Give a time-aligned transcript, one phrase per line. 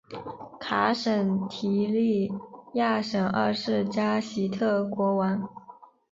[0.59, 2.33] 卡什提里
[2.73, 5.47] 亚什二世加喜特国王。